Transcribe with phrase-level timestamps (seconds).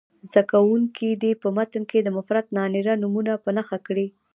[0.29, 4.07] زده کوونکي دې په متن کې مفرد نارینه نومونه په نښه کړي.